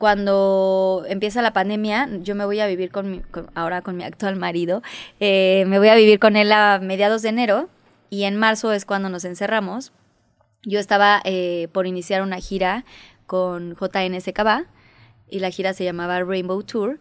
cuando 0.00 1.04
empieza 1.08 1.42
la 1.42 1.52
pandemia, 1.52 2.08
yo 2.22 2.34
me 2.34 2.46
voy 2.46 2.58
a 2.60 2.66
vivir 2.66 2.90
con, 2.90 3.10
mi, 3.10 3.20
ahora 3.54 3.82
con 3.82 3.98
mi 3.98 4.02
actual 4.02 4.34
marido, 4.34 4.82
eh, 5.20 5.64
me 5.66 5.78
voy 5.78 5.88
a 5.88 5.94
vivir 5.94 6.18
con 6.18 6.36
él 6.36 6.52
a 6.52 6.78
mediados 6.82 7.20
de 7.20 7.28
enero 7.28 7.68
y 8.08 8.22
en 8.22 8.38
marzo 8.38 8.72
es 8.72 8.86
cuando 8.86 9.10
nos 9.10 9.26
encerramos. 9.26 9.92
Yo 10.62 10.80
estaba 10.80 11.20
eh, 11.24 11.68
por 11.72 11.86
iniciar 11.86 12.22
una 12.22 12.38
gira 12.38 12.86
con 13.26 13.76
JNSKB 13.76 14.64
y 15.28 15.40
la 15.40 15.50
gira 15.50 15.74
se 15.74 15.84
llamaba 15.84 16.24
Rainbow 16.24 16.62
Tour 16.62 16.98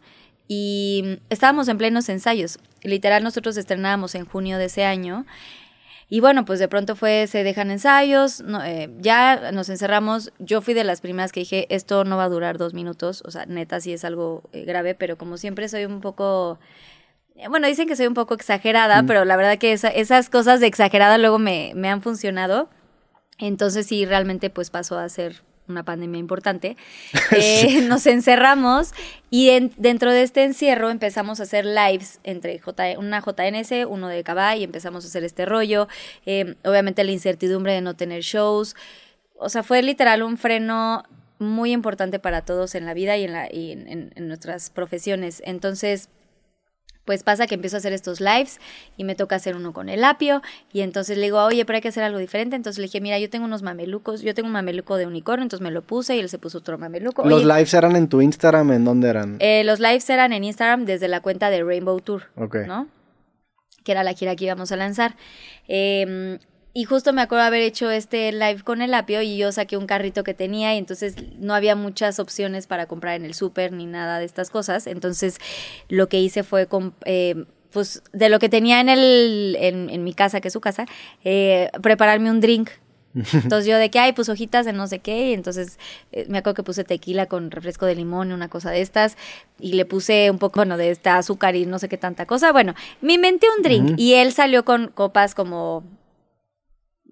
y 0.49 1.19
estábamos 1.29 1.69
en 1.69 1.77
plenos 1.77 2.09
ensayos. 2.09 2.59
Literal, 2.83 3.23
nosotros 3.23 3.55
estrenábamos 3.55 4.13
en 4.13 4.25
junio 4.25 4.57
de 4.57 4.65
ese 4.65 4.83
año 4.83 5.25
y 6.11 6.21
bueno, 6.21 6.43
pues 6.43 6.57
de 6.57 6.67
pronto 6.67 6.95
fue, 6.95 7.27
se 7.27 7.43
dejan 7.43 7.69
ensayos, 7.69 8.43
eh, 8.65 8.89
ya 8.97 9.51
nos 9.51 9.69
encerramos. 9.69 10.33
Yo 10.39 10.61
fui 10.61 10.73
de 10.73 10.83
las 10.83 11.01
primeras 11.01 11.31
que 11.31 11.41
dije, 11.41 11.67
esto 11.69 12.03
no 12.03 12.17
va 12.17 12.23
a 12.23 12.29
durar 12.29 12.57
dos 12.57 12.73
minutos, 12.73 13.21
o 13.25 13.31
sea, 13.31 13.45
neta 13.45 13.79
sí 13.79 13.93
es 13.93 14.03
algo 14.03 14.41
eh, 14.51 14.65
grave, 14.65 14.95
pero 14.95 15.17
como 15.17 15.37
siempre 15.37 15.69
soy 15.69 15.85
un 15.85 16.01
poco... 16.01 16.59
Eh, 17.35 17.47
bueno, 17.47 17.67
dicen 17.67 17.87
que 17.87 17.95
soy 17.95 18.07
un 18.07 18.15
poco 18.15 18.33
exagerada, 18.33 19.03
mm. 19.03 19.05
pero 19.05 19.23
la 19.23 19.35
verdad 19.35 19.59
que 19.59 19.71
esas 19.71 20.29
cosas 20.31 20.59
de 20.59 20.67
exagerada 20.67 21.19
luego 21.19 21.37
me, 21.37 21.73
me 21.75 21.89
han 21.89 22.01
funcionado. 22.01 22.69
Entonces 23.37 23.85
sí, 23.85 24.05
realmente 24.05 24.49
pues 24.49 24.71
pasó 24.71 24.97
a 24.97 25.07
ser 25.09 25.43
una 25.69 25.83
pandemia 25.83 26.19
importante, 26.19 26.75
eh, 27.31 27.81
nos 27.81 28.05
encerramos 28.07 28.91
y 29.29 29.69
dentro 29.77 30.11
de 30.11 30.23
este 30.23 30.43
encierro 30.43 30.89
empezamos 30.89 31.39
a 31.39 31.43
hacer 31.43 31.65
lives 31.65 32.19
entre 32.23 32.59
J, 32.59 32.97
una 32.97 33.21
JNS, 33.21 33.85
uno 33.87 34.07
de 34.07 34.23
Cabá 34.23 34.55
y 34.55 34.63
empezamos 34.63 35.05
a 35.05 35.07
hacer 35.07 35.23
este 35.23 35.45
rollo. 35.45 35.87
Eh, 36.25 36.55
obviamente 36.65 37.03
la 37.03 37.11
incertidumbre 37.11 37.73
de 37.73 37.81
no 37.81 37.95
tener 37.95 38.21
shows. 38.21 38.75
O 39.37 39.49
sea, 39.49 39.63
fue 39.63 39.81
literal 39.81 40.23
un 40.23 40.37
freno 40.37 41.03
muy 41.37 41.71
importante 41.71 42.19
para 42.19 42.41
todos 42.41 42.75
en 42.75 42.85
la 42.85 42.93
vida 42.93 43.15
y 43.15 43.23
en, 43.23 43.33
la, 43.33 43.47
y 43.49 43.71
en 43.71 44.27
nuestras 44.27 44.69
profesiones. 44.69 45.41
Entonces, 45.45 46.09
pues 47.09 47.23
pasa 47.23 47.47
que 47.47 47.55
empiezo 47.55 47.75
a 47.75 47.79
hacer 47.79 47.91
estos 47.91 48.21
lives 48.21 48.59
y 48.95 49.03
me 49.03 49.15
toca 49.15 49.35
hacer 49.35 49.55
uno 49.55 49.73
con 49.73 49.89
el 49.89 50.03
apio 50.03 50.43
y 50.71 50.81
entonces 50.81 51.17
le 51.17 51.23
digo, 51.23 51.43
oye, 51.43 51.65
pero 51.65 51.77
hay 51.77 51.81
que 51.81 51.87
hacer 51.87 52.03
algo 52.03 52.19
diferente. 52.19 52.55
Entonces 52.55 52.77
le 52.77 52.83
dije, 52.83 53.01
mira, 53.01 53.17
yo 53.17 53.31
tengo 53.31 53.45
unos 53.45 53.63
mamelucos, 53.63 54.21
yo 54.21 54.35
tengo 54.35 54.45
un 54.45 54.53
mameluco 54.53 54.95
de 54.95 55.07
unicornio, 55.07 55.41
entonces 55.41 55.63
me 55.63 55.71
lo 55.71 55.81
puse 55.81 56.15
y 56.15 56.19
él 56.19 56.29
se 56.29 56.37
puso 56.37 56.59
otro 56.59 56.77
mameluco. 56.77 57.27
¿Los 57.27 57.45
lives 57.45 57.73
eran 57.73 57.95
en 57.95 58.09
tu 58.09 58.21
Instagram? 58.21 58.73
¿En 58.73 58.85
dónde 58.85 59.09
eran? 59.09 59.37
Eh, 59.39 59.63
los 59.63 59.79
lives 59.79 60.07
eran 60.11 60.33
en 60.33 60.43
Instagram 60.43 60.85
desde 60.85 61.07
la 61.07 61.19
cuenta 61.21 61.49
de 61.49 61.63
Rainbow 61.63 61.99
Tour, 61.99 62.25
¿no? 62.67 62.87
Que 63.83 63.91
era 63.91 64.03
la 64.03 64.13
gira 64.13 64.35
que 64.35 64.45
íbamos 64.45 64.71
a 64.71 64.75
lanzar. 64.75 65.15
Eh, 65.67 66.37
y 66.73 66.83
justo 66.83 67.13
me 67.13 67.21
acuerdo 67.21 67.45
haber 67.45 67.61
hecho 67.61 67.89
este 67.89 68.31
live 68.31 68.61
con 68.63 68.81
el 68.81 68.93
apio 68.93 69.21
y 69.21 69.37
yo 69.37 69.51
saqué 69.51 69.75
un 69.75 69.87
carrito 69.87 70.23
que 70.23 70.35
tenía 70.35 70.75
y 70.75 70.77
entonces 70.77 71.15
no 71.39 71.55
había 71.55 71.75
muchas 71.75 72.19
opciones 72.19 72.67
para 72.67 72.85
comprar 72.85 73.15
en 73.15 73.25
el 73.25 73.33
súper 73.33 73.71
ni 73.71 73.87
nada 73.87 74.19
de 74.19 74.25
estas 74.25 74.51
cosas. 74.51 74.85
Entonces 74.85 75.37
lo 75.87 76.07
que 76.09 76.19
hice 76.19 76.43
fue, 76.43 76.67
eh, 77.05 77.45
pues 77.71 78.03
de 78.13 78.29
lo 78.29 78.37
que 78.37 78.49
tenía 78.49 78.81
en, 78.81 78.89
el, 78.89 79.57
en, 79.59 80.03
mi 80.03 80.13
casa, 80.13 80.41
que 80.41 80.49
es 80.49 80.53
su 80.53 80.61
casa, 80.61 80.85
eh, 81.23 81.71
prepararme 81.81 82.29
un 82.29 82.39
drink. 82.39 82.69
Entonces 83.13 83.65
yo 83.65 83.77
de 83.79 83.89
que 83.89 83.97
hay, 83.97 84.13
pues 84.13 84.29
hojitas 84.29 84.67
de 84.67 84.73
no 84.73 84.85
sé 84.85 84.99
qué, 84.99 85.31
y 85.31 85.33
entonces 85.33 85.79
eh, 86.11 86.27
me 86.29 86.37
acuerdo 86.37 86.57
que 86.57 86.63
puse 86.63 86.83
tequila 86.83 87.25
con 87.25 87.49
refresco 87.49 87.87
de 87.87 87.95
limón, 87.95 88.31
una 88.31 88.49
cosa 88.49 88.69
de 88.69 88.81
estas, 88.81 89.17
y 89.59 89.73
le 89.73 89.85
puse 89.85 90.29
un 90.29 90.37
poco, 90.37 90.59
bueno, 90.59 90.77
de 90.77 90.91
esta 90.91 91.17
azúcar 91.17 91.55
y 91.55 91.65
no 91.65 91.79
sé 91.79 91.89
qué 91.89 91.97
tanta 91.97 92.27
cosa. 92.27 92.51
Bueno, 92.51 92.75
me 93.01 93.13
inventé 93.13 93.47
un 93.57 93.63
drink 93.63 93.93
y 93.97 94.13
él 94.13 94.31
salió 94.31 94.63
con 94.63 94.89
copas 94.89 95.33
como 95.33 95.83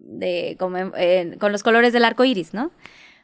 de, 0.08 0.55
como, 0.58 0.91
con 1.39 1.52
los 1.52 1.63
colores 1.63 1.94
del 1.94 2.05
arco 2.05 2.25
iris, 2.25 2.53
¿no? 2.53 2.72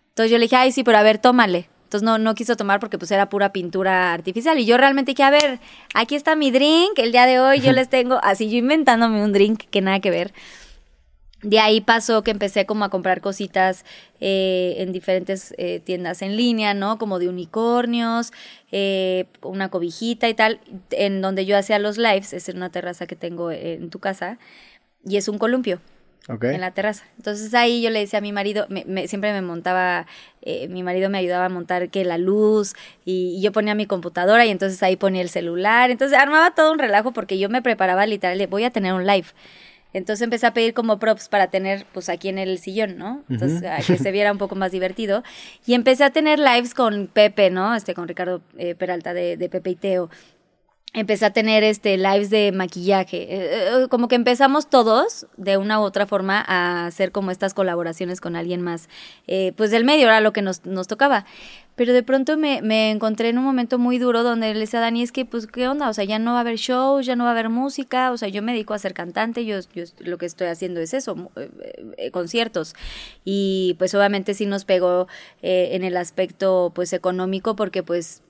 Entonces 0.09 0.31
yo 0.31 0.37
le 0.37 0.45
dije, 0.45 0.57
ay, 0.57 0.71
sí, 0.71 0.83
pero 0.83 0.99
a 0.99 1.03
ver, 1.03 1.17
tómale. 1.17 1.69
Entonces 1.85 2.05
no, 2.05 2.17
no 2.17 2.35
quiso 2.35 2.55
tomar 2.55 2.79
porque 2.79 2.97
pues 2.97 3.11
era 3.11 3.29
pura 3.29 3.53
pintura 3.53 4.13
artificial. 4.13 4.59
Y 4.59 4.65
yo 4.65 4.77
realmente 4.77 5.11
dije, 5.11 5.23
a 5.23 5.29
ver, 5.29 5.59
aquí 5.93 6.15
está 6.15 6.35
mi 6.35 6.51
drink, 6.51 6.97
el 6.97 7.11
día 7.11 7.25
de 7.25 7.39
hoy 7.39 7.61
yo 7.61 7.71
les 7.71 7.89
tengo, 7.89 8.19
así 8.23 8.49
yo 8.49 8.57
inventándome 8.57 9.23
un 9.23 9.31
drink 9.31 9.63
que 9.69 9.81
nada 9.81 9.99
que 9.99 10.09
ver. 10.11 10.33
De 11.43 11.59
ahí 11.59 11.81
pasó 11.81 12.23
que 12.23 12.31
empecé 12.31 12.65
como 12.65 12.85
a 12.85 12.89
comprar 12.89 13.21
cositas 13.21 13.85
eh, 14.21 14.75
en 14.77 14.91
diferentes 14.91 15.53
eh, 15.57 15.81
tiendas 15.83 16.21
en 16.21 16.37
línea, 16.37 16.73
¿no? 16.73 16.97
Como 16.97 17.19
de 17.19 17.27
unicornios, 17.27 18.31
eh, 18.71 19.25
una 19.41 19.69
cobijita 19.69 20.29
y 20.29 20.33
tal, 20.33 20.61
en 20.91 21.21
donde 21.21 21.45
yo 21.45 21.57
hacía 21.57 21.79
los 21.79 21.97
lives, 21.97 22.33
es 22.33 22.49
en 22.49 22.57
una 22.57 22.71
terraza 22.71 23.07
que 23.07 23.15
tengo 23.15 23.51
en 23.51 23.89
tu 23.89 23.99
casa, 23.99 24.39
y 25.05 25.17
es 25.17 25.27
un 25.27 25.37
columpio 25.37 25.79
en 26.27 26.61
la 26.61 26.71
terraza. 26.71 27.03
Entonces 27.17 27.53
ahí 27.53 27.81
yo 27.81 27.89
le 27.89 27.99
decía 27.99 28.19
a 28.19 28.21
mi 28.21 28.31
marido, 28.31 28.65
me, 28.69 29.07
siempre 29.07 29.33
me 29.33 29.41
montaba, 29.41 30.07
eh, 30.41 30.67
mi 30.69 30.83
marido 30.83 31.09
me 31.09 31.17
ayudaba 31.17 31.45
a 31.45 31.49
montar 31.49 31.89
que 31.89 32.05
la 32.05 32.17
luz 32.17 32.73
y, 33.05 33.41
yo 33.41 33.51
ponía 33.51 33.75
mi 33.75 33.85
computadora 33.85 34.45
y 34.45 34.49
entonces 34.49 34.81
ahí 34.83 34.95
ponía 34.95 35.21
el 35.21 35.29
celular. 35.29 35.91
Entonces 35.91 36.17
armaba 36.17 36.51
todo 36.55 36.71
un 36.71 36.79
relajo 36.79 37.11
porque 37.11 37.37
yo 37.37 37.49
me 37.49 37.61
preparaba 37.61 38.05
literal, 38.05 38.45
voy 38.47 38.63
a 38.63 38.71
tener 38.71 38.93
un 38.93 39.05
live. 39.05 39.27
Entonces 39.91 40.23
empecé 40.23 40.47
a 40.47 40.53
pedir 40.53 40.73
como 40.73 40.97
props 40.97 41.29
para 41.29 41.47
tener 41.47 41.85
pues 41.93 42.09
aquí 42.09 42.27
en 42.27 42.39
el 42.39 42.57
sillón, 42.57 42.97
¿no? 42.97 43.23
Entonces 43.29 43.63
que 43.85 43.97
se 43.97 44.11
viera 44.11 44.31
un 44.31 44.39
poco 44.39 44.55
más 44.55 44.71
divertido. 44.71 45.23
Y 45.67 45.75
empecé 45.75 46.03
a 46.03 46.09
tener 46.09 46.39
lives 46.39 46.73
con 46.73 47.07
Pepe, 47.07 47.51
¿no? 47.51 47.75
Este, 47.75 47.93
con 47.93 48.07
Ricardo 48.07 48.41
eh, 48.57 48.73
Peralta 48.73 49.13
de, 49.13 49.37
de 49.37 49.49
Pepe 49.49 49.71
y 49.71 49.75
Teo 49.75 50.09
empecé 50.93 51.25
a 51.25 51.33
tener 51.33 51.63
este 51.63 51.97
lives 51.97 52.29
de 52.29 52.51
maquillaje. 52.51 53.23
Eh, 53.23 53.83
eh, 53.83 53.87
como 53.89 54.07
que 54.07 54.15
empezamos 54.15 54.69
todos, 54.69 55.25
de 55.37 55.57
una 55.57 55.79
u 55.79 55.83
otra 55.83 56.05
forma, 56.05 56.43
a 56.47 56.85
hacer 56.85 57.11
como 57.11 57.31
estas 57.31 57.53
colaboraciones 57.53 58.21
con 58.21 58.35
alguien 58.35 58.61
más, 58.61 58.87
eh, 59.27 59.53
pues 59.57 59.71
del 59.71 59.85
medio, 59.85 60.07
era 60.07 60.21
lo 60.21 60.33
que 60.33 60.43
nos, 60.43 60.65
nos 60.65 60.87
tocaba. 60.87 61.25
Pero 61.75 61.91
de 61.93 62.03
pronto 62.03 62.37
me, 62.37 62.61
me, 62.61 62.91
encontré 62.91 63.29
en 63.29 63.39
un 63.39 63.43
momento 63.43 63.79
muy 63.79 63.97
duro 63.97 64.21
donde 64.21 64.53
le 64.53 64.59
decía 64.59 64.77
a 64.77 64.83
Dani, 64.83 65.01
es 65.01 65.11
que, 65.11 65.25
pues, 65.25 65.47
¿qué 65.47 65.67
onda? 65.67 65.89
O 65.89 65.93
sea, 65.93 66.03
ya 66.03 66.19
no 66.19 66.33
va 66.33 66.37
a 66.37 66.41
haber 66.41 66.57
shows, 66.57 67.07
ya 67.07 67.15
no 67.15 67.23
va 67.23 67.31
a 67.31 67.33
haber 67.33 67.49
música, 67.49 68.11
o 68.11 68.17
sea, 68.17 68.27
yo 68.27 68.43
me 68.43 68.51
dedico 68.51 68.75
a 68.75 68.79
ser 68.79 68.93
cantante, 68.93 69.43
yo, 69.43 69.57
yo 69.73 69.83
lo 69.97 70.19
que 70.19 70.27
estoy 70.27 70.47
haciendo 70.47 70.79
es 70.81 70.93
eso, 70.93 71.31
conciertos. 72.11 72.75
Y 73.25 73.75
pues 73.79 73.95
obviamente 73.95 74.35
sí 74.35 74.45
nos 74.45 74.65
pegó 74.65 75.07
en 75.41 75.83
el 75.83 75.97
aspecto, 75.97 76.71
pues, 76.75 76.93
económico, 76.93 77.55
porque 77.55 77.81
pues 77.81 78.21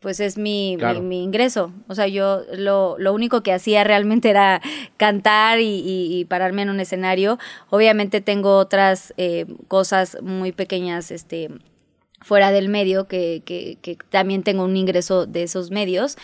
pues 0.00 0.20
es 0.20 0.38
mi, 0.38 0.76
mi, 1.02 1.22
ingreso. 1.22 1.72
O 1.88 1.94
sea, 1.94 2.06
yo 2.06 2.42
lo, 2.54 2.96
lo, 2.98 3.12
único 3.12 3.42
que 3.42 3.52
hacía 3.52 3.84
realmente 3.84 4.30
era 4.30 4.60
cantar 4.96 5.60
y, 5.60 5.82
y, 5.84 6.24
pararme 6.26 6.62
en 6.62 6.70
un 6.70 6.80
escenario. 6.80 7.38
Obviamente 7.70 8.20
tengo 8.20 8.56
otras 8.56 9.12
eh, 9.16 9.46
cosas 9.66 10.18
muy 10.22 10.52
pequeñas, 10.52 11.10
este 11.10 11.50
fuera 12.20 12.50
del 12.50 12.68
medio 12.68 13.06
que, 13.06 13.42
que, 13.44 13.78
que 13.80 13.96
también 14.10 14.42
tengo 14.42 14.64
un 14.64 14.76
ingreso 14.76 15.26
de 15.26 15.44
esos 15.44 15.70
medios 15.70 16.16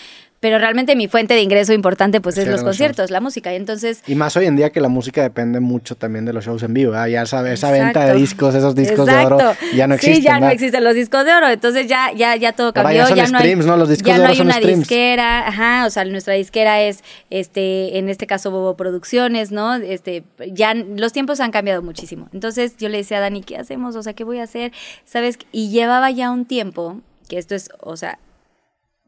pero 0.44 0.58
realmente 0.58 0.94
mi 0.94 1.08
fuente 1.08 1.32
de 1.32 1.40
ingreso 1.40 1.72
importante 1.72 2.20
pues 2.20 2.36
es 2.36 2.46
los 2.46 2.62
conciertos, 2.62 3.10
la 3.10 3.22
música. 3.22 3.50
Y 3.54 3.56
entonces... 3.56 4.02
Y 4.06 4.14
más 4.14 4.36
hoy 4.36 4.44
en 4.44 4.56
día 4.56 4.68
que 4.68 4.82
la 4.82 4.90
música 4.90 5.22
depende 5.22 5.58
mucho 5.58 5.94
también 5.94 6.26
de 6.26 6.34
los 6.34 6.44
shows 6.44 6.62
en 6.64 6.74
vivo, 6.74 6.92
ya 7.06 7.24
sabes, 7.24 7.54
esa 7.54 7.70
venta 7.70 8.04
de 8.04 8.12
discos, 8.12 8.54
esos 8.54 8.74
discos 8.74 9.06
de 9.06 9.24
oro 9.24 9.38
ya 9.74 9.86
no 9.86 9.94
existen. 9.94 10.16
Sí, 10.16 10.22
ya 10.22 10.38
no 10.40 10.50
existen 10.50 10.84
los 10.84 10.94
discos 10.94 11.24
de 11.24 11.32
oro, 11.32 11.48
entonces 11.48 11.86
ya, 11.86 12.12
ya, 12.14 12.36
ya 12.36 12.52
todo 12.52 12.74
cambió. 12.74 13.08
ya, 13.14 13.26
no 13.28 13.38
hay, 13.38 13.56
¿no? 13.56 13.78
Los 13.78 13.88
discos 13.88 14.06
ya 14.06 14.18
no 14.18 14.26
hay 14.26 14.38
una 14.38 14.60
disquera, 14.60 15.48
ajá, 15.48 15.86
o 15.86 15.88
sea, 15.88 16.04
nuestra 16.04 16.34
disquera 16.34 16.82
es, 16.82 17.02
este, 17.30 17.96
en 17.96 18.10
este 18.10 18.26
caso 18.26 18.50
Bobo 18.50 18.76
Producciones, 18.76 19.50
¿no? 19.50 19.76
Este, 19.76 20.24
ya 20.52 20.74
los 20.74 21.14
tiempos 21.14 21.40
han 21.40 21.52
cambiado 21.52 21.80
muchísimo. 21.80 22.28
Entonces 22.34 22.76
yo 22.76 22.90
le 22.90 22.98
decía 22.98 23.16
a 23.16 23.20
Dani, 23.20 23.42
¿qué 23.42 23.56
hacemos? 23.56 23.96
O 23.96 24.02
sea, 24.02 24.12
¿qué 24.12 24.24
voy 24.24 24.40
a 24.40 24.42
hacer? 24.42 24.72
¿Sabes? 25.06 25.38
Y 25.52 25.70
llevaba 25.70 26.10
ya 26.10 26.30
un 26.30 26.44
tiempo, 26.44 27.00
que 27.30 27.38
esto 27.38 27.54
es, 27.54 27.70
o 27.80 27.96
sea, 27.96 28.18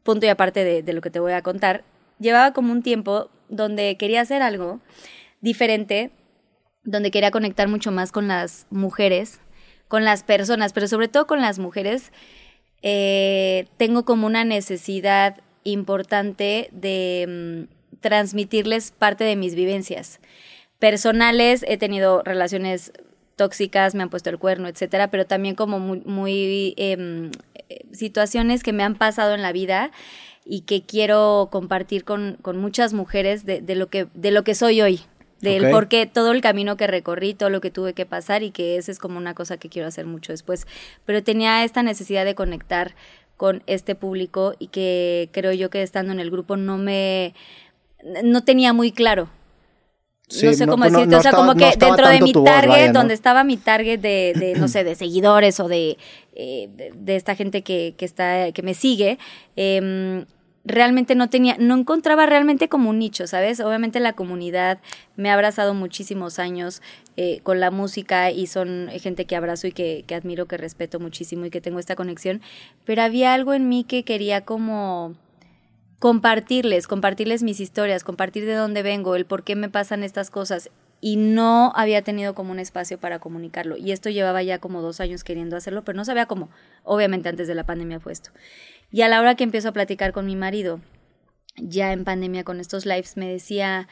punto 0.07 0.25
y 0.25 0.29
aparte 0.29 0.63
de, 0.63 0.93
lo 0.93 1.01
que 1.01 1.09
te 1.09 1.19
voy 1.19 1.33
a 1.33 1.41
contar, 1.41 1.83
llevaba 2.17 2.53
como 2.53 2.71
un 2.71 2.81
tiempo 2.81 3.29
donde 3.49 3.97
quería 3.97 4.21
hacer 4.21 4.41
algo 4.41 4.79
diferente, 5.41 6.11
donde 6.85 7.11
quería 7.11 7.29
conectar 7.29 7.67
mucho 7.67 7.91
más 7.91 8.13
con 8.13 8.29
las 8.29 8.67
mujeres, 8.69 9.41
con 9.89 10.05
las 10.05 10.23
personas, 10.23 10.71
pero 10.71 10.87
sobre 10.87 11.09
todo 11.09 11.27
con 11.27 11.41
las 11.41 11.59
mujeres. 11.59 12.13
Eh, 12.83 13.67
tengo 13.75 14.05
como 14.05 14.27
una 14.27 14.45
necesidad 14.45 15.41
importante 15.65 16.69
de 16.71 17.67
mm, 17.67 17.97
transmitirles 17.99 18.91
parte 18.91 19.25
de 19.25 19.35
mis 19.35 19.55
vivencias 19.55 20.21
personales. 20.79 21.65
He 21.67 21.77
tenido 21.77 22.23
relaciones 22.23 22.93
tóxicas, 23.37 23.95
me 23.95 24.03
han 24.03 24.09
puesto 24.09 24.29
el 24.29 24.37
cuerno, 24.37 24.67
etcétera, 24.67 25.09
pero 25.09 25.25
también 25.25 25.55
como 25.55 25.79
muy, 25.79 26.73
em, 26.75 27.31
situaciones 27.93 28.63
que 28.63 28.73
me 28.73 28.83
han 28.83 28.95
pasado 28.95 29.33
en 29.33 29.41
la 29.41 29.53
vida 29.53 29.91
y 30.43 30.61
que 30.61 30.81
quiero 30.81 31.47
compartir 31.51 32.03
con, 32.03 32.37
muchas 32.55 32.93
mujeres 32.93 33.45
de, 33.45 33.61
lo 33.75 33.87
que, 33.87 34.07
de 34.13 34.31
lo 34.31 34.43
que 34.43 34.55
soy 34.55 34.81
hoy, 34.81 35.01
del 35.39 35.69
por 35.69 35.87
qué 35.87 36.07
todo 36.07 36.31
el 36.31 36.41
camino 36.41 36.77
que 36.77 36.87
recorrí, 36.87 37.33
todo 37.33 37.49
lo 37.49 37.61
que 37.61 37.69
tuve 37.69 37.93
que 37.93 38.05
pasar 38.05 38.43
y 38.43 38.51
que 38.51 38.77
esa 38.77 38.91
es 38.91 38.97
como 38.97 39.17
una 39.17 39.35
cosa 39.35 39.57
que 39.57 39.69
quiero 39.69 39.87
hacer 39.87 40.05
mucho 40.05 40.33
después. 40.33 40.65
Pero 41.05 41.23
tenía 41.23 41.63
esta 41.63 41.83
necesidad 41.83 42.25
de 42.25 42.33
conectar 42.33 42.95
con 43.35 43.61
este 43.67 43.93
público 43.93 44.55
y 44.57 44.67
que 44.67 45.29
creo 45.31 45.53
yo 45.53 45.69
que 45.69 45.83
estando 45.83 46.11
en 46.11 46.19
el 46.19 46.31
grupo 46.31 46.57
no 46.57 46.77
me 46.77 47.35
no 48.23 48.43
tenía 48.43 48.73
muy 48.73 48.91
claro 48.91 49.29
no 50.29 50.53
sé 50.53 50.67
cómo 50.67 50.83
decirte, 50.83 51.15
o 51.15 51.21
sea, 51.21 51.31
como 51.31 51.55
que 51.55 51.71
dentro 51.77 52.07
de 52.07 52.21
mi 52.21 52.33
target, 52.33 52.91
donde 52.91 53.13
estaba 53.13 53.43
mi 53.43 53.57
target 53.57 53.99
de, 53.99 54.55
no 54.57 54.67
sé, 54.67 54.83
de 54.83 54.95
seguidores 54.95 55.59
o 55.59 55.67
de, 55.67 55.97
eh, 56.35 56.69
de, 56.95 57.15
esta 57.15 57.35
gente 57.35 57.61
que, 57.61 57.93
que, 57.97 58.05
está, 58.05 58.51
que 58.51 58.61
me 58.61 58.73
sigue, 58.73 59.19
eh, 59.55 60.25
realmente 60.67 61.15
no 61.15 61.29
tenía, 61.29 61.55
no 61.59 61.75
encontraba 61.75 62.25
realmente 62.25 62.67
como 62.67 62.89
un 62.89 62.99
nicho, 62.99 63.25
¿sabes? 63.25 63.61
Obviamente 63.61 63.99
la 63.99 64.13
comunidad 64.13 64.79
me 65.15 65.29
ha 65.29 65.33
abrazado 65.33 65.73
muchísimos 65.73 66.39
años 66.39 66.81
eh, 67.15 67.39
con 67.43 67.59
la 67.59 67.71
música 67.71 68.31
y 68.31 68.47
son 68.47 68.89
gente 68.99 69.25
que 69.25 69.35
abrazo 69.35 69.67
y 69.67 69.71
que, 69.71 70.03
que, 70.05 70.13
admiro, 70.13 70.45
que 70.45 70.57
respeto 70.57 70.99
muchísimo 70.99 71.45
y 71.45 71.49
que 71.49 71.61
tengo 71.61 71.79
esta 71.79 71.95
conexión, 71.95 72.41
pero 72.83 73.01
había 73.01 73.33
algo 73.33 73.53
en 73.53 73.69
mí 73.69 73.85
que 73.85 74.03
quería 74.03 74.41
como 74.41 75.15
compartirles, 75.99 76.87
compartirles 76.87 77.43
mis 77.43 77.59
historias, 77.59 78.03
compartir 78.03 78.45
de 78.45 78.53
dónde 78.53 78.83
vengo, 78.83 79.15
el 79.15 79.25
por 79.25 79.43
qué 79.43 79.55
me 79.55 79.69
pasan 79.69 80.03
estas 80.03 80.29
cosas 80.29 80.69
y 80.99 81.15
no 81.15 81.71
había 81.75 82.01
tenido 82.01 82.33
como 82.33 82.51
un 82.51 82.59
espacio 82.59 82.99
para 82.99 83.19
comunicarlo. 83.19 83.77
Y 83.77 83.91
esto 83.91 84.09
llevaba 84.09 84.41
ya 84.43 84.59
como 84.59 84.81
dos 84.81 84.99
años 84.99 85.23
queriendo 85.23 85.55
hacerlo, 85.55 85.83
pero 85.83 85.95
no 85.95 86.05
sabía 86.05 86.25
cómo. 86.25 86.49
Obviamente 86.83 87.29
antes 87.29 87.47
de 87.47 87.55
la 87.55 87.65
pandemia 87.65 87.99
fue 87.99 88.13
esto. 88.13 88.31
Y 88.91 89.01
a 89.01 89.07
la 89.07 89.19
hora 89.19 89.35
que 89.35 89.43
empiezo 89.43 89.69
a 89.69 89.73
platicar 89.73 90.11
con 90.13 90.25
mi 90.25 90.35
marido, 90.35 90.79
ya 91.57 91.91
en 91.93 92.03
pandemia 92.03 92.43
con 92.43 92.59
estos 92.59 92.85
lives, 92.85 93.17
me 93.17 93.29
decía, 93.29 93.87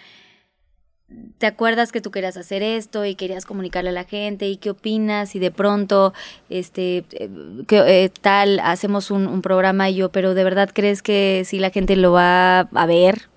¿te 1.38 1.46
acuerdas 1.46 1.92
que 1.92 2.02
tú 2.02 2.12
querías 2.12 2.38
hacer 2.38 2.64
esto 2.64 3.06
y 3.06 3.16
querías 3.16 3.46
comunicarle 3.46 3.90
a 3.90 3.94
la 3.94 4.04
gente? 4.04 4.48
¿Y 4.48 4.58
qué 4.58 4.72
opinas? 4.72 5.36
Y 5.36 5.40
de 5.40 5.52
pronto, 5.52 6.14
este, 6.50 7.06
eh, 7.12 7.30
¿qué, 7.68 8.04
eh, 8.04 8.10
tal, 8.22 8.60
hacemos 8.60 9.12
un, 9.12 9.28
un 9.28 9.42
programa 9.42 9.90
y 9.90 9.96
yo, 9.96 10.10
pero 10.10 10.34
¿de 10.34 10.44
verdad 10.44 10.70
crees 10.74 11.02
que 11.02 11.44
si 11.46 11.60
la 11.60 11.70
gente 11.70 11.96
lo 11.96 12.12
va 12.12 12.60
a 12.60 12.86
ver? 12.86 13.30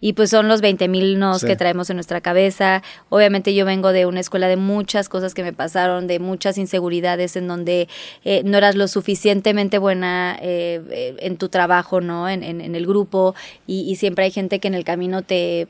y 0.00 0.12
pues 0.12 0.30
son 0.30 0.48
los 0.48 0.60
20 0.60 0.88
mil 0.88 1.18
nos 1.18 1.44
que 1.44 1.56
traemos 1.56 1.88
en 1.90 1.96
nuestra 1.96 2.20
cabeza. 2.20 2.82
Obviamente 3.08 3.54
yo 3.54 3.64
vengo 3.64 3.92
de 3.92 4.06
una 4.06 4.20
escuela 4.20 4.46
de 4.46 4.56
muchas 4.56 5.08
cosas 5.08 5.34
que 5.34 5.42
me 5.42 5.52
pasaron, 5.52 6.06
de 6.06 6.18
muchas 6.18 6.58
inseguridades 6.58 7.36
en 7.36 7.48
donde 7.48 7.88
eh, 8.24 8.42
no 8.44 8.58
eras 8.58 8.74
lo 8.74 8.88
suficientemente 8.88 9.78
buena 9.78 10.38
eh, 10.40 11.16
en 11.18 11.36
tu 11.38 11.48
trabajo, 11.48 12.00
¿no? 12.00 12.28
En, 12.28 12.42
en, 12.42 12.74
el 12.76 12.86
grupo 12.86 13.34
y, 13.66 13.90
y 13.90 13.96
siempre 13.96 14.26
hay 14.26 14.30
gente 14.30 14.60
que 14.60 14.68
en 14.68 14.74
el 14.74 14.84
camino 14.84 15.22
te 15.22 15.66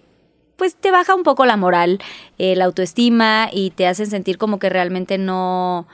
pues 0.56 0.74
te 0.74 0.90
baja 0.90 1.14
un 1.14 1.22
poco 1.22 1.46
la 1.46 1.56
moral, 1.56 2.00
la 2.38 2.64
autoestima 2.64 3.48
y 3.52 3.70
te 3.70 3.86
hacen 3.86 4.06
sentir 4.06 4.38
como 4.38 4.58
que 4.58 4.68
realmente 4.68 5.18
no 5.18 5.86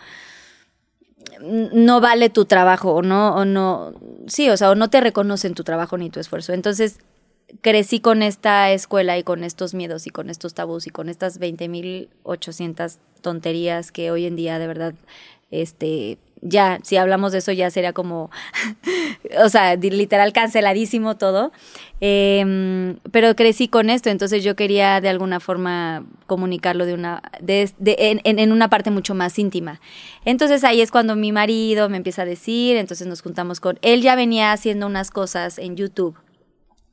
no 1.41 2.01
vale 2.01 2.31
tu 2.31 2.45
trabajo 2.45 2.93
o 2.93 3.03
no 3.03 3.35
o 3.35 3.45
no 3.45 3.95
sí, 4.27 4.49
o 4.51 4.57
sea, 4.57 4.71
o 4.71 4.75
no 4.75 4.91
te 4.91 5.01
reconocen 5.01 5.55
tu 5.55 5.65
trabajo 5.65 5.99
ni 5.99 6.11
tu 6.11 6.21
esfuerzo. 6.21 6.53
Entonces, 6.53 6.99
crecí 7.61 8.01
con 8.01 8.23
esta 8.23 8.71
escuela 8.73 9.19
y 9.19 9.23
con 9.23 9.45
estos 9.45 9.75
miedos 9.75 10.07
y 10.07 10.11
con 10.11 10.31
estos 10.31 10.55
tabús 10.55 10.87
y 10.87 10.91
con 10.91 11.09
estas 11.09 11.39
20.800 11.41 12.99
tonterías 13.21 13.93
que 13.93 14.11
hoy 14.11 14.27
en 14.27 14.37
día 14.37 14.59
de 14.59 14.67
verdad, 14.67 14.95
este, 15.51 16.19
ya, 16.43 16.81
si 16.83 16.97
hablamos 16.97 17.33
de 17.33 17.39
eso 17.39 17.53
ya 17.53 17.71
sería 17.71 17.93
como, 17.93 18.31
o 19.43 19.49
sea, 19.49 19.77
literal 19.77 20.33
canceladísimo 20.33 21.17
todo. 21.17 21.53
Em, 22.01 22.97
pero 23.13 23.37
crecí 23.37 23.69
con 23.69 23.89
esto, 23.89 24.11
entonces 24.11 24.43
yo 24.43 24.57
quería 24.57 25.01
de 25.01 25.09
alguna 25.09 25.39
forma 25.39 26.05
comunicarlo 26.27 26.85
de 26.85 26.95
una, 26.95 27.23
de, 27.41 27.73
en, 27.79 28.21
en, 28.25 28.53
una 28.53 28.69
parte 28.69 28.91
mucho 28.91 29.15
más 29.15 29.39
íntima. 29.39 29.81
Entonces 30.25 30.65
ahí 30.65 30.81
es 30.81 30.91
cuando 30.91 31.15
mi 31.15 31.31
marido 31.31 31.89
me 31.89 31.97
empieza 31.97 32.23
a 32.23 32.25
decir, 32.25 32.77
entonces 32.77 33.07
nos 33.07 33.23
juntamos 33.23 33.61
con, 33.61 33.79
él 33.83 34.03
ya 34.03 34.17
venía 34.17 34.51
haciendo 34.51 34.87
unas 34.87 35.13
cosas 35.13 35.59
en 35.59 35.77
YouTube 35.77 36.17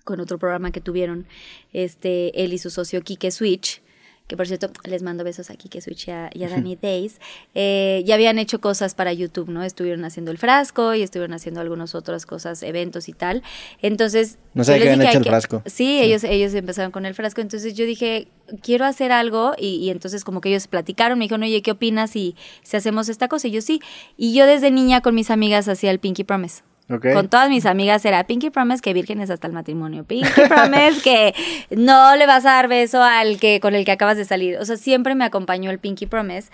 con 0.04 0.20
otro 0.20 0.38
programa 0.38 0.72
que 0.72 0.82
tuvieron, 0.82 1.26
este, 1.74 2.44
él 2.44 2.54
y 2.54 2.60
su 2.60 2.70
socio 2.70 3.02
Kike 3.02 3.32
Switch, 3.32 3.82
que 4.30 4.38
por 4.38 4.46
cierto 4.48 4.70
les 4.84 5.02
mando 5.02 5.24
besos 5.24 5.50
a 5.50 5.56
Kike 5.56 5.82
Switch 5.82 6.08
y 6.08 6.12
a, 6.12 6.50
Danny 6.50 6.76
Days, 6.76 7.20
eh, 7.56 8.04
ya 8.06 8.14
habían 8.14 8.38
hecho 8.38 8.62
cosas 8.62 8.94
para 8.94 9.12
YouTube, 9.12 9.50
¿no? 9.50 9.64
Estuvieron 9.64 10.06
haciendo 10.06 10.30
el 10.30 10.38
frasco 10.38 10.94
y 10.94 11.02
estuvieron 11.02 11.34
haciendo 11.34 11.62
algunas 11.62 11.96
otras 11.96 12.28
cosas, 12.28 12.62
eventos 12.62 13.10
y 13.10 13.14
tal. 13.14 13.42
Entonces... 13.82 14.38
No 14.54 14.64
sé 14.64 14.78
qué 14.78 14.92
habían 14.92 15.02
hecho 15.02 15.18
el 15.18 15.26
frasco. 15.26 15.64
Sí, 15.66 16.00
Ellos, 16.00 16.24
ellos 16.24 16.54
empezaron 16.54 16.92
con 16.92 17.08
el 17.08 17.16
frasco, 17.16 17.42
entonces 17.42 17.74
yo 17.74 17.88
dije, 17.88 18.28
quiero 18.62 18.86
hacer 18.86 19.12
algo 19.12 19.54
y, 19.58 19.90
entonces 19.90 20.24
como 20.24 20.42
que 20.42 20.50
ellos 20.50 20.68
platicaron, 20.68 21.18
me 21.18 21.26
dijeron, 21.26 21.42
oye, 21.42 21.64
¿qué 21.64 21.72
opinas 21.72 22.12
si, 22.12 22.36
si 22.62 22.78
hacemos 22.78 23.10
esta 23.10 23.30
cosa? 23.30 23.48
Y 23.48 23.52
yo 23.52 23.62
sí. 23.62 23.82
Y 24.16 24.36
yo 24.36 24.46
desde 24.46 24.70
niña 24.70 25.02
con 25.02 25.16
mis 25.16 25.32
amigas 25.32 25.68
hacía 25.68 25.90
el 25.90 25.98
Pinky 25.98 26.24
Promise. 26.24 26.62
Con 26.90 27.30
todas 27.30 27.50
mis 27.50 27.68
amigas 27.68 28.04
era 28.04 28.24
Pinky 28.26 28.50
Promise 28.50 28.82
que 28.82 28.94
vírgenes 28.94 29.30
hasta 29.30 29.46
el 29.46 29.54
matrimonio. 29.54 30.06
Pinky 30.06 30.28
Promise 30.48 31.02
que 31.04 31.36
no 31.70 32.16
le 32.16 32.26
vas 32.26 32.46
a 32.46 32.54
dar 32.54 32.68
beso 32.68 33.04
al 33.04 33.40
que 33.40 33.60
con 33.60 33.76
el 33.76 33.86
que 33.86 33.92
acabas 33.92 34.18
de 34.18 34.26
salir. 34.26 34.58
O 34.58 34.66
sea, 34.66 34.76
siempre 34.76 35.14
me 35.14 35.24
acompañó 35.24 35.70
el 35.70 35.78
Pinky 35.78 36.08
Promise, 36.08 36.50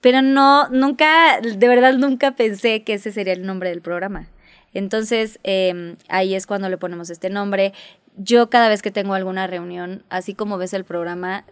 pero 0.00 0.22
no, 0.22 0.68
nunca, 0.70 1.40
de 1.40 1.68
verdad 1.68 1.94
nunca 1.94 2.32
pensé 2.32 2.82
que 2.82 2.94
ese 2.94 3.12
sería 3.12 3.32
el 3.32 3.46
nombre 3.46 3.70
del 3.70 3.80
programa. 3.80 4.26
Entonces, 4.74 5.38
em, 5.44 5.96
ahí 6.08 6.34
es 6.34 6.46
cuando 6.46 6.68
le 6.68 6.78
ponemos 6.78 7.08
este 7.08 7.30
nombre. 7.30 7.72
Yo 8.16 8.50
cada 8.50 8.68
vez 8.68 8.82
que 8.82 8.90
tengo 8.90 9.14
alguna 9.14 9.46
reunión, 9.46 10.02
así 10.10 10.34
como 10.34 10.58
ves 10.58 10.74
el 10.74 10.84
programa, 10.84 11.44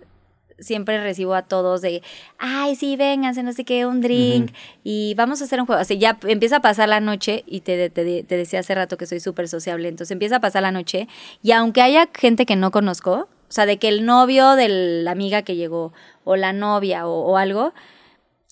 siempre 0.58 1.02
recibo 1.02 1.34
a 1.34 1.42
todos 1.42 1.80
de, 1.80 2.02
ay, 2.38 2.76
sí, 2.76 2.96
vénganse, 2.96 3.42
no 3.42 3.52
sé 3.52 3.64
qué, 3.64 3.86
un 3.86 4.00
drink, 4.00 4.52
y 4.82 5.14
vamos 5.14 5.40
a 5.40 5.44
hacer 5.44 5.60
un 5.60 5.66
juego. 5.66 5.80
Así 5.80 5.98
ya 5.98 6.18
empieza 6.26 6.56
a 6.56 6.60
pasar 6.60 6.88
la 6.88 7.00
noche, 7.00 7.44
y 7.46 7.60
te, 7.60 7.90
te, 7.90 8.22
te 8.22 8.36
decía 8.36 8.60
hace 8.60 8.74
rato 8.74 8.96
que 8.96 9.06
soy 9.06 9.20
súper 9.20 9.48
sociable, 9.48 9.88
entonces 9.88 10.12
empieza 10.12 10.36
a 10.36 10.40
pasar 10.40 10.62
la 10.62 10.72
noche, 10.72 11.08
y 11.42 11.52
aunque 11.52 11.82
haya 11.82 12.08
gente 12.14 12.46
que 12.46 12.56
no 12.56 12.70
conozco, 12.70 13.28
o 13.48 13.52
sea, 13.54 13.66
de 13.66 13.78
que 13.78 13.88
el 13.88 14.04
novio 14.04 14.56
de 14.56 14.68
la 15.02 15.10
amiga 15.10 15.42
que 15.42 15.56
llegó, 15.56 15.92
o 16.24 16.36
la 16.36 16.52
novia, 16.52 17.06
o, 17.06 17.20
o 17.20 17.36
algo, 17.36 17.72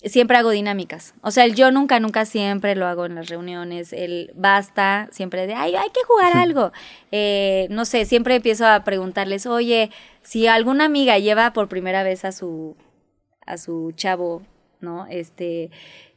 siempre 0.05 0.37
hago 0.37 0.51
dinámicas. 0.51 1.13
O 1.21 1.31
sea, 1.31 1.45
el 1.45 1.55
yo 1.55 1.71
nunca, 1.71 1.99
nunca 1.99 2.25
siempre 2.25 2.75
lo 2.75 2.87
hago 2.87 3.05
en 3.05 3.15
las 3.15 3.29
reuniones. 3.29 3.93
El 3.93 4.31
basta, 4.35 5.07
siempre 5.11 5.47
de, 5.47 5.53
ay, 5.55 5.75
hay 5.75 5.89
que 5.89 6.03
jugar 6.03 6.35
algo. 6.35 6.71
Eh, 7.11 7.67
no 7.69 7.85
sé, 7.85 8.05
siempre 8.05 8.35
empiezo 8.35 8.67
a 8.67 8.83
preguntarles, 8.83 9.45
oye, 9.45 9.91
si 10.21 10.47
alguna 10.47 10.85
amiga 10.85 11.17
lleva 11.19 11.53
por 11.53 11.69
primera 11.69 12.03
vez 12.03 12.25
a 12.25 12.31
su, 12.31 12.75
a 13.45 13.57
su 13.57 13.93
chavo, 13.95 14.41
¿no? 14.81 15.07
Este, 15.07 15.71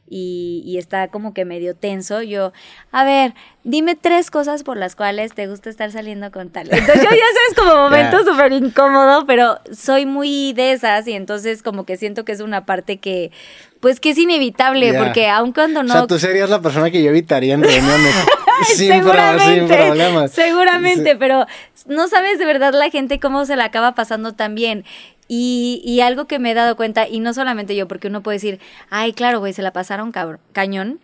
y, 0.09 0.63
y, 0.65 0.77
está 0.77 1.09
como 1.09 1.33
que 1.33 1.45
medio 1.45 1.75
tenso, 1.75 2.21
yo, 2.21 2.53
a 2.91 3.03
ver, 3.03 3.33
dime 3.63 3.95
tres 3.95 4.31
cosas 4.31 4.63
por 4.63 4.77
las 4.77 4.95
cuales 4.95 5.33
te 5.33 5.47
gusta 5.47 5.69
estar 5.69 5.91
saliendo 5.91 6.31
con 6.31 6.49
tal. 6.49 6.67
Entonces 6.71 7.03
yo 7.03 7.09
ya 7.09 7.09
sabes 7.09 7.55
como 7.57 7.75
momento 7.83 8.23
súper 8.23 8.53
incómodo, 8.53 9.25
pero 9.25 9.59
soy 9.71 10.05
muy 10.05 10.53
de 10.53 10.71
esas 10.71 11.07
y 11.07 11.13
entonces 11.13 11.63
como 11.63 11.85
que 11.85 11.97
siento 11.97 12.23
que 12.25 12.31
es 12.31 12.39
una 12.39 12.65
parte 12.65 12.97
que, 12.97 13.31
pues 13.79 13.99
que 13.99 14.11
es 14.11 14.17
inevitable, 14.17 14.93
porque 14.93 15.27
aun 15.27 15.51
cuando 15.51 15.83
no... 15.83 15.93
O 15.93 15.97
sea, 15.97 16.07
tú 16.07 16.19
serías 16.19 16.49
la 16.49 16.61
persona 16.61 16.89
que 16.89 17.03
yo 17.03 17.09
evitaría 17.09 17.53
en 17.55 17.63
reuniones. 17.63 18.15
sin, 18.75 18.87
seguramente, 18.87 19.75
problemas. 19.75 20.31
Seguramente, 20.31 21.15
pero 21.15 21.45
no 21.85 22.07
sabes 22.07 22.39
de 22.39 22.45
verdad 22.45 22.73
la 22.73 22.89
gente 22.89 23.19
cómo 23.19 23.45
se 23.45 23.55
la 23.55 23.65
acaba 23.65 23.95
pasando 23.95 24.33
tan 24.33 24.55
bien. 24.55 24.85
Y, 25.27 25.81
y, 25.83 26.01
algo 26.01 26.25
que 26.25 26.39
me 26.39 26.51
he 26.51 26.53
dado 26.53 26.77
cuenta, 26.77 27.07
y 27.07 27.19
no 27.19 27.33
solamente 27.33 27.75
yo, 27.75 27.87
porque 27.87 28.07
uno 28.07 28.23
puede 28.23 28.37
decir, 28.37 28.59
ay, 28.89 29.13
claro, 29.13 29.39
güey, 29.39 29.53
se 29.53 29.61
la 29.61 29.73
pasaron 29.73 30.13
cañón. 30.53 30.99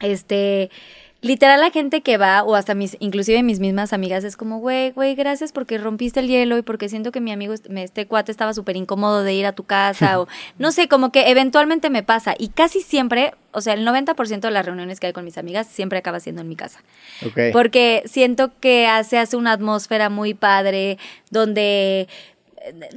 Este, 0.00 0.70
literal 1.24 1.58
la 1.58 1.70
gente 1.70 2.02
que 2.02 2.18
va, 2.18 2.42
o 2.42 2.54
hasta 2.54 2.74
mis, 2.74 2.98
inclusive 3.00 3.42
mis 3.42 3.58
mismas 3.58 3.94
amigas, 3.94 4.24
es 4.24 4.36
como, 4.36 4.58
güey, 4.58 4.90
güey, 4.90 5.14
gracias 5.14 5.52
porque 5.52 5.78
rompiste 5.78 6.20
el 6.20 6.28
hielo 6.28 6.58
y 6.58 6.62
porque 6.62 6.90
siento 6.90 7.12
que 7.12 7.20
mi 7.22 7.32
amigo, 7.32 7.54
este 7.54 8.06
cuate 8.06 8.30
estaba 8.30 8.52
súper 8.52 8.76
incómodo 8.76 9.22
de 9.22 9.32
ir 9.32 9.46
a 9.46 9.52
tu 9.52 9.64
casa, 9.64 10.20
o 10.20 10.28
no 10.58 10.70
sé, 10.70 10.86
como 10.86 11.12
que 11.12 11.30
eventualmente 11.30 11.88
me 11.88 12.02
pasa. 12.02 12.34
Y 12.38 12.48
casi 12.48 12.82
siempre, 12.82 13.32
o 13.52 13.62
sea, 13.62 13.72
el 13.72 13.86
90% 13.86 14.40
de 14.40 14.50
las 14.50 14.66
reuniones 14.66 15.00
que 15.00 15.06
hay 15.06 15.12
con 15.14 15.24
mis 15.24 15.38
amigas 15.38 15.66
siempre 15.66 15.98
acaba 15.98 16.20
siendo 16.20 16.42
en 16.42 16.48
mi 16.48 16.56
casa. 16.56 16.82
Porque 17.54 18.02
siento 18.04 18.52
que 18.60 18.86
se 19.08 19.16
hace 19.16 19.38
una 19.38 19.52
atmósfera 19.52 20.10
muy 20.10 20.34
padre, 20.34 20.98
donde 21.30 22.06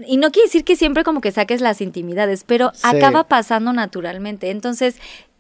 y 0.05 0.17
no 0.17 0.31
quiere 0.31 0.47
decir 0.47 0.63
que 0.63 0.75
siempre 0.75 1.03
como 1.03 1.21
que 1.21 1.31
saques 1.31 1.61
las 1.61 1.81
intimidades, 1.81 2.43
pero 2.45 2.71
acaba 2.83 3.25
pasando 3.25 3.73
naturalmente. 3.73 4.49
Entonces, 4.49 4.97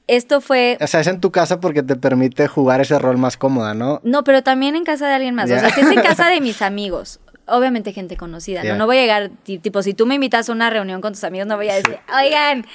esto 0.07 0.41
fue... 0.41 0.77
O 0.81 0.87
sea, 0.87 1.01
es 1.01 1.07
en 1.07 1.19
tu 1.19 1.31
casa 1.31 1.59
porque 1.59 1.83
te 1.83 1.95
permite 1.95 2.47
jugar 2.47 2.81
ese 2.81 2.97
rol 2.97 3.17
más 3.17 3.37
cómoda, 3.37 3.73
¿no? 3.73 3.99
No, 4.03 4.23
pero 4.23 4.41
también 4.41 4.75
en 4.75 4.83
casa 4.83 5.07
de 5.07 5.15
alguien 5.15 5.35
más. 5.35 5.51
O 5.51 5.59
sea, 5.59 5.69
si 5.69 5.81
es 5.81 5.91
en 5.91 6.01
casa 6.01 6.27
de 6.29 6.41
mis 6.41 6.61
amigos, 6.61 7.19
obviamente 7.45 7.93
gente 7.93 8.17
conocida, 8.17 8.63
¿no? 8.63 8.75
No 8.75 8.85
voy 8.85 8.97
a 8.97 9.01
llegar, 9.01 9.31
tipo, 9.43 9.81
si 9.81 9.93
tú 9.93 10.05
me 10.05 10.15
invitas 10.15 10.49
a 10.49 10.51
una 10.51 10.69
reunión 10.69 11.01
con 11.01 11.13
tus 11.13 11.23
amigos, 11.23 11.47
no 11.47 11.55
voy 11.55 11.69
a 11.69 11.75
decir, 11.75 11.97
oigan, 12.13 12.65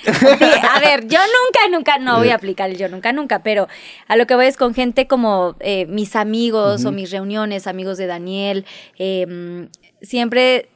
a 0.71 0.81
ver, 0.81 1.07
yo 1.07 1.19
nunca, 1.19 1.69
nunca, 1.71 1.99
no 1.99 2.19
voy 2.19 2.31
a 2.31 2.37
aplicar 2.37 2.71
el 2.71 2.79
yo 2.79 2.89
nunca, 2.89 3.13
nunca, 3.13 3.43
pero 3.43 3.69
a 4.09 4.17
lo 4.17 4.27
que 4.27 4.35
voy 4.35 4.47
es 4.47 4.57
con 4.57 4.75
gente 4.75 5.07
como 5.07 5.57
eh, 5.61 5.87
mis 5.87 6.17
amigos 6.17 6.85
o 6.85 6.93
mis 6.93 7.11
reuniones, 7.11 7.67
amigos 7.67 7.99
de 7.99 8.07
Daniel, 8.07 8.65
eh, 8.99 9.69
siempre 10.01 10.69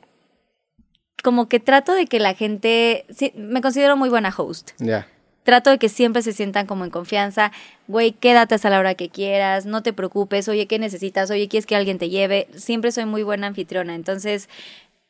como 1.27 1.49
que 1.49 1.59
trato 1.59 1.93
de 1.93 2.07
que 2.07 2.21
la 2.21 2.35
gente, 2.35 3.05
sí, 3.09 3.33
me 3.35 3.61
considero 3.61 3.97
muy 3.97 4.09
buena 4.09 4.33
host. 4.37 4.71
Ya. 4.79 5.09
Trato 5.43 5.71
de 5.71 5.79
que 5.79 5.89
siempre 5.89 6.23
se 6.23 6.33
sientan 6.33 6.69
como 6.69 6.85
en 6.85 6.91
confianza. 6.93 7.51
Güey, 7.89 8.13
quédate 8.13 8.55
hasta 8.55 8.71
la 8.71 8.79
hora 8.79 8.95
que 8.95 9.09
quieras, 9.09 9.67
no 9.67 9.83
te 9.83 9.93
preocupes. 9.93 10.47
Oye, 10.49 10.69
¿qué 10.69 10.79
necesitas? 10.79 11.29
Oye, 11.33 11.49
¿quieres 11.49 11.67
que 11.67 11.75
alguien 11.75 11.99
te 11.99 12.11
lleve? 12.11 12.47
Siempre 12.55 12.93
soy 12.93 13.07
muy 13.07 13.25
buena 13.25 13.49
anfitriona. 13.49 13.97
Entonces, 13.97 14.49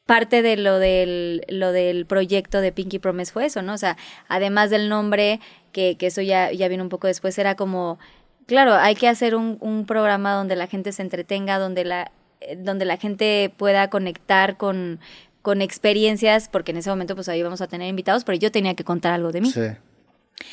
parte 0.06 0.40
de 0.40 0.56
lo 0.56 0.78
del, 0.78 1.44
lo 1.50 1.70
del 1.73 2.06
proyecto 2.06 2.62
de 2.62 2.73
Pinky 2.73 2.99
Promise 2.99 3.30
fue 3.30 3.44
eso, 3.44 3.61
¿no? 3.61 3.75
O 3.75 3.78
sea, 3.78 3.99
además 4.26 4.70
del 4.70 4.88
nombre, 4.88 5.38
que, 5.73 5.99
que 5.99 6.06
eso 6.06 6.23
ya, 6.23 6.50
ya 6.50 6.66
vino 6.68 6.82
un 6.82 6.88
poco 6.88 7.08
después, 7.08 7.37
era 7.37 7.56
como, 7.56 7.99
claro, 8.46 8.73
hay 8.73 8.94
que 8.94 9.06
hacer 9.06 9.35
un, 9.35 9.58
un 9.61 9.85
programa 9.85 10.32
donde 10.32 10.56
la 10.56 10.66
gente 10.66 10.92
se 10.92 11.02
entretenga, 11.02 11.58
donde 11.58 11.85
la, 11.85 12.11
donde 12.58 12.85
la 12.85 12.96
gente 12.96 13.52
pueda 13.56 13.90
conectar 13.90 14.56
con, 14.56 15.00
con 15.46 15.62
experiencias, 15.62 16.48
porque 16.48 16.72
en 16.72 16.78
ese 16.78 16.90
momento 16.90 17.14
pues 17.14 17.28
ahí 17.28 17.40
vamos 17.40 17.60
a 17.60 17.68
tener 17.68 17.88
invitados, 17.88 18.24
pero 18.24 18.36
yo 18.36 18.50
tenía 18.50 18.74
que 18.74 18.82
contar 18.82 19.12
algo 19.12 19.30
de 19.30 19.42
mí. 19.42 19.52
Sí. 19.52 19.60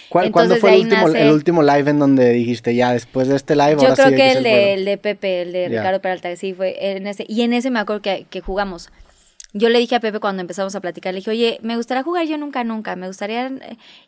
¿Cuándo 0.07 0.55
fue 0.57 0.75
el 0.75 0.81
último, 0.81 1.07
el 1.07 1.31
último, 1.31 1.63
live 1.63 1.89
en 1.89 1.97
donde 1.97 2.29
dijiste 2.29 2.75
ya 2.75 2.93
después 2.93 3.27
de 3.27 3.35
este 3.35 3.55
live? 3.55 3.77
Yo 3.81 3.95
creo 3.95 4.15
que, 4.15 4.33
el, 4.33 4.43
de, 4.43 4.73
el 4.75 4.85
de 4.85 4.99
Pepe, 4.99 5.41
el 5.41 5.51
de 5.51 5.67
Ricardo 5.67 5.99
Peralta, 5.99 6.35
sí 6.35 6.53
fue 6.53 6.77
en 6.95 7.07
ese. 7.07 7.25
Y 7.27 7.41
en 7.41 7.53
ese 7.53 7.71
me 7.71 7.79
acuerdo 7.79 8.03
que, 8.03 8.27
que 8.29 8.41
jugamos 8.41 8.91
yo 9.55 9.69
le 9.69 9.77
dije 9.79 9.95
a 9.95 9.99
Pepe 9.99 10.19
cuando 10.19 10.41
empezamos 10.41 10.75
a 10.75 10.81
platicar, 10.81 11.13
le 11.13 11.19
dije, 11.19 11.29
oye, 11.29 11.59
me 11.61 11.75
gustaría 11.75 12.01
jugar 12.01 12.25
yo 12.25 12.39
nunca, 12.39 12.63
nunca, 12.63 12.95
me 12.95 13.05
gustaría... 13.07 13.51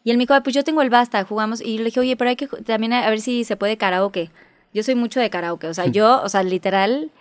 Y 0.03 0.09
él 0.09 0.17
me 0.17 0.23
dijo, 0.23 0.33
pues 0.43 0.55
yo 0.55 0.63
tengo 0.63 0.81
el 0.81 0.89
basta, 0.89 1.23
jugamos. 1.23 1.61
Y 1.61 1.77
le 1.77 1.85
dije, 1.85 1.99
oye, 1.99 2.17
pero 2.17 2.29
hay 2.31 2.35
que 2.35 2.47
también 2.47 2.93
a 2.93 3.07
ver 3.09 3.21
si 3.21 3.43
se 3.43 3.55
puede 3.55 3.77
karaoke. 3.77 4.31
Yo 4.73 4.81
soy 4.81 4.95
mucho 4.95 5.19
de 5.19 5.29
karaoke, 5.29 5.67
o 5.67 5.73
sea, 5.73 5.85
yo, 5.97 6.21
o 6.23 6.29
sea, 6.29 6.41
literal, 6.41 7.11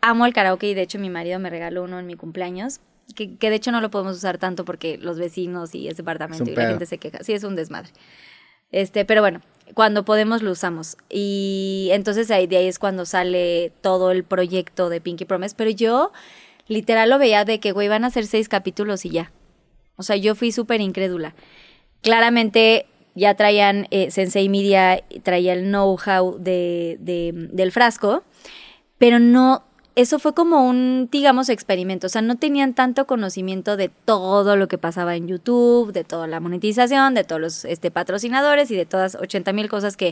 amo 0.00 0.24
el 0.24 0.32
karaoke 0.32 0.68
y 0.68 0.74
de 0.74 0.82
hecho 0.82 0.98
mi 0.98 1.10
marido 1.10 1.38
me 1.38 1.50
regaló 1.50 1.84
uno 1.84 1.98
en 1.98 2.06
mi 2.06 2.14
cumpleaños. 2.14 2.80
Que, 3.14 3.36
que 3.36 3.50
de 3.50 3.56
hecho 3.56 3.72
no 3.72 3.80
lo 3.80 3.90
podemos 3.90 4.16
usar 4.16 4.38
tanto 4.38 4.64
porque 4.64 4.98
los 4.98 5.18
vecinos 5.18 5.74
y 5.74 5.88
ese 5.88 5.98
departamento 5.98 6.50
y 6.50 6.54
la 6.54 6.68
gente 6.68 6.86
se 6.86 6.98
queja. 6.98 7.22
Sí, 7.22 7.32
es 7.32 7.44
un 7.44 7.56
desmadre. 7.56 7.90
Este, 8.70 9.04
pero 9.04 9.22
bueno, 9.22 9.40
cuando 9.74 10.04
podemos 10.04 10.42
lo 10.42 10.50
usamos. 10.50 10.96
Y 11.08 11.88
entonces 11.92 12.30
ahí, 12.30 12.46
de 12.46 12.58
ahí 12.58 12.66
es 12.66 12.78
cuando 12.78 13.06
sale 13.06 13.72
todo 13.80 14.10
el 14.10 14.24
proyecto 14.24 14.88
de 14.88 15.00
Pinky 15.00 15.24
Promise. 15.24 15.54
Pero 15.56 15.70
yo 15.70 16.12
literal 16.66 17.10
lo 17.10 17.18
veía 17.18 17.44
de 17.44 17.60
que, 17.60 17.72
güey, 17.72 17.88
van 17.88 18.04
a 18.04 18.10
ser 18.10 18.26
seis 18.26 18.48
capítulos 18.48 19.04
y 19.04 19.10
ya. 19.10 19.32
O 19.96 20.02
sea, 20.02 20.16
yo 20.16 20.34
fui 20.34 20.52
súper 20.52 20.80
incrédula. 20.80 21.34
Claramente 22.02 22.86
ya 23.14 23.34
traían, 23.34 23.88
eh, 23.90 24.10
Sensei 24.10 24.48
Media 24.48 25.02
traía 25.24 25.54
el 25.54 25.64
know-how 25.64 26.38
de, 26.38 26.98
de, 27.00 27.32
del 27.34 27.72
frasco, 27.72 28.22
pero 28.96 29.18
no, 29.18 29.64
eso 29.98 30.20
fue 30.20 30.32
como 30.32 30.64
un, 30.64 31.08
digamos, 31.10 31.48
experimento. 31.48 32.06
O 32.06 32.10
sea, 32.10 32.22
no 32.22 32.36
tenían 32.36 32.72
tanto 32.72 33.08
conocimiento 33.08 33.76
de 33.76 33.88
todo 33.88 34.54
lo 34.54 34.68
que 34.68 34.78
pasaba 34.78 35.16
en 35.16 35.26
YouTube, 35.26 35.92
de 35.92 36.04
toda 36.04 36.28
la 36.28 36.38
monetización, 36.38 37.14
de 37.14 37.24
todos 37.24 37.40
los 37.40 37.64
este, 37.64 37.90
patrocinadores 37.90 38.70
y 38.70 38.76
de 38.76 38.86
todas 38.86 39.16
80 39.16 39.52
mil 39.52 39.68
cosas 39.68 39.96
que, 39.96 40.06